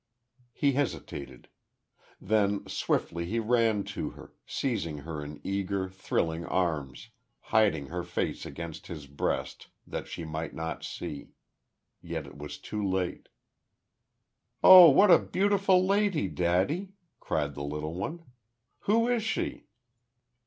He 0.51 0.71
hesitated.... 0.71 1.47
Then 2.19 2.65
swiftly 2.67 3.25
he 3.27 3.37
ran 3.37 3.83
to 3.93 4.09
her, 4.09 4.33
seizing 4.47 4.97
her 5.05 5.23
in 5.23 5.39
eager, 5.43 5.89
thrilling 5.89 6.43
arms, 6.43 7.09
hiding 7.53 7.85
her 7.89 8.01
face 8.01 8.43
against 8.43 8.87
his 8.87 9.05
breast, 9.05 9.67
that 9.85 10.07
she 10.07 10.25
might 10.25 10.55
not 10.55 10.83
see 10.83 11.33
Yet 12.01 12.35
was 12.35 12.57
it 12.57 12.63
too 12.63 12.83
late. 12.83 13.29
"Oh, 14.63 14.89
what 14.89 15.11
a 15.11 15.19
beautiful 15.19 15.85
lady, 15.85 16.27
daddy!" 16.27 16.93
cried 17.19 17.53
the 17.53 17.63
little 17.63 17.93
one. 17.93 18.23
"Who 18.85 19.07
is 19.07 19.21
she?" 19.21 19.67